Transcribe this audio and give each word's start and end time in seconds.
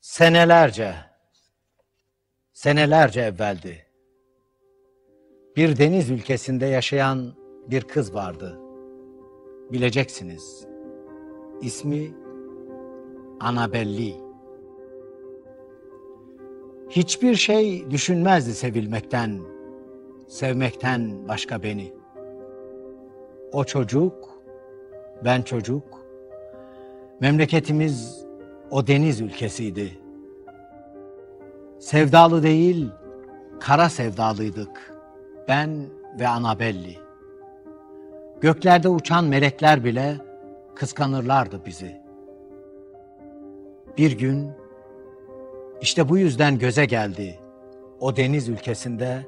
Senelerce, 0.00 0.94
senelerce 2.52 3.20
evveldi. 3.20 3.86
Bir 5.56 5.78
deniz 5.78 6.10
ülkesinde 6.10 6.66
yaşayan 6.66 7.34
bir 7.66 7.82
kız 7.82 8.14
vardı. 8.14 8.60
Bileceksiniz. 9.72 10.66
İsmi 11.60 12.14
Annabelli. 13.40 14.14
Hiçbir 16.90 17.34
şey 17.34 17.90
düşünmezdi 17.90 18.54
sevilmekten, 18.54 19.40
sevmekten 20.28 21.28
başka 21.28 21.62
beni. 21.62 21.92
O 23.52 23.64
çocuk, 23.64 24.42
ben 25.24 25.42
çocuk, 25.42 26.06
memleketimiz 27.20 28.29
o 28.70 28.86
deniz 28.86 29.20
ülkesiydi. 29.20 29.98
Sevdalı 31.78 32.42
değil, 32.42 32.88
kara 33.60 33.88
sevdalıydık. 33.88 34.94
Ben 35.48 35.86
ve 36.20 36.28
Anabelli. 36.28 36.98
Göklerde 38.40 38.88
uçan 38.88 39.24
melekler 39.24 39.84
bile 39.84 40.16
kıskanırlardı 40.74 41.60
bizi. 41.66 42.00
Bir 43.98 44.18
gün 44.18 44.50
işte 45.80 46.08
bu 46.08 46.18
yüzden 46.18 46.58
göze 46.58 46.84
geldi 46.84 47.38
o 48.00 48.16
deniz 48.16 48.48
ülkesinde 48.48 49.26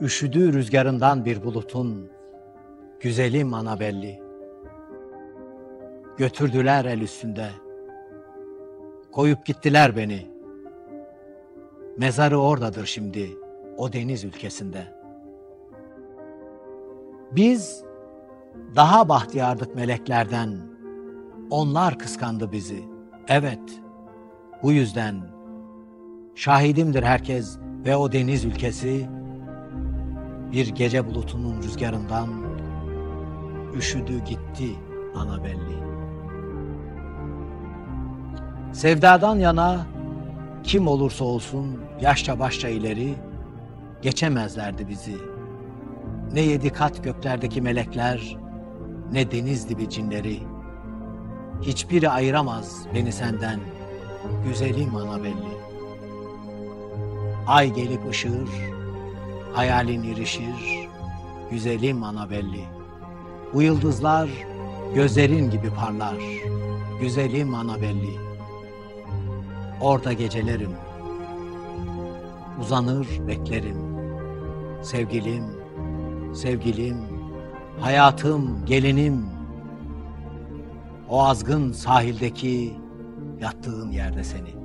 üşüdüğü 0.00 0.52
rüzgarından 0.52 1.24
bir 1.24 1.44
bulutun 1.44 2.10
güzelim 3.00 3.54
Anabelli. 3.54 4.20
Götürdüler 6.16 6.84
el 6.84 7.00
üstünde. 7.00 7.48
Koyup 9.12 9.46
gittiler 9.46 9.96
beni. 9.96 10.26
Mezarı 11.98 12.38
oradadır 12.38 12.86
şimdi, 12.86 13.30
o 13.76 13.92
deniz 13.92 14.24
ülkesinde. 14.24 14.94
Biz 17.32 17.84
daha 18.76 19.08
bahtiyardık 19.08 19.74
meleklerden. 19.74 20.58
Onlar 21.50 21.98
kıskandı 21.98 22.52
bizi. 22.52 22.84
Evet, 23.28 23.80
bu 24.62 24.72
yüzden 24.72 25.22
şahidimdir 26.34 27.02
herkes 27.02 27.58
ve 27.84 27.96
o 27.96 28.12
deniz 28.12 28.44
ülkesi 28.44 29.08
bir 30.52 30.68
gece 30.68 31.06
bulutunun 31.06 31.62
rüzgarından 31.62 32.28
üşüdü 33.74 34.24
gitti 34.24 34.76
Anabelli. 35.16 35.97
Sevdadan 38.72 39.38
yana 39.38 39.86
kim 40.64 40.88
olursa 40.88 41.24
olsun 41.24 41.80
yaşça 42.00 42.38
başça 42.38 42.68
ileri 42.68 43.14
geçemezlerdi 44.02 44.88
bizi. 44.88 45.16
Ne 46.32 46.40
yedi 46.40 46.70
kat 46.70 47.04
göklerdeki 47.04 47.62
melekler 47.62 48.36
ne 49.12 49.30
deniz 49.30 49.68
dibi 49.68 49.88
cinleri. 49.88 50.38
Hiçbiri 51.62 52.08
ayıramaz 52.08 52.86
beni 52.94 53.12
senden 53.12 53.60
güzelim 54.44 54.96
Anabelli. 54.96 55.58
Ay 57.46 57.74
gelip 57.74 58.10
ışığır, 58.10 58.48
hayalin 59.52 60.02
irişir, 60.02 60.88
güzelim 61.50 62.02
Anabelli. 62.02 62.64
Bu 63.54 63.62
yıldızlar 63.62 64.28
gözlerin 64.94 65.50
gibi 65.50 65.70
parlar, 65.70 66.16
güzelim 67.00 67.54
Anabelli. 67.54 68.27
Orada 69.80 70.12
gecelerim. 70.12 70.72
Uzanır 72.60 73.06
beklerim. 73.28 73.76
Sevgilim, 74.82 75.44
sevgilim, 76.34 76.96
hayatım, 77.80 78.64
gelinim. 78.64 79.26
O 81.08 81.24
azgın 81.24 81.72
sahildeki 81.72 82.76
yattığın 83.40 83.90
yerde 83.90 84.24
seni. 84.24 84.57